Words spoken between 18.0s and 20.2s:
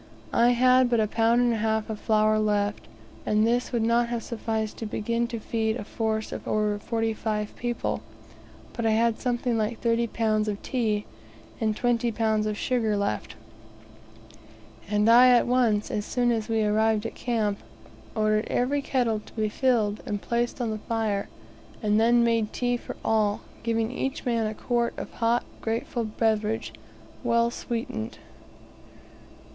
ordered every kettle to be filled and